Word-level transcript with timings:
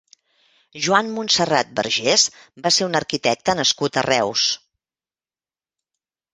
Joan 0.85 1.11
Montserrat 1.17 1.69
Vergés 1.81 2.25
va 2.67 2.73
ser 2.79 2.87
un 2.89 3.01
arquitecte 3.03 3.57
nascut 3.61 4.03
a 4.03 4.07
Reus. 4.11 4.49